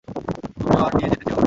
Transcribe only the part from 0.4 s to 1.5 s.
তুমিও আর নিয়ে যেতে চেয়ো না।